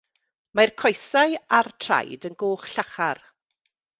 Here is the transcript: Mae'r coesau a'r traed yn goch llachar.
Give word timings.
Mae'r 0.59 0.71
coesau 0.83 1.35
a'r 1.59 1.69
traed 1.85 2.27
yn 2.31 2.39
goch 2.45 2.65
llachar. 2.77 3.23